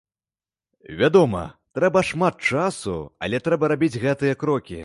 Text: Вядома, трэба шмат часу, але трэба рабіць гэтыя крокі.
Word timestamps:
Вядома, 1.01 1.43
трэба 1.79 2.03
шмат 2.13 2.35
часу, 2.55 2.97
але 3.29 3.45
трэба 3.49 3.71
рабіць 3.75 4.01
гэтыя 4.09 4.33
крокі. 4.47 4.77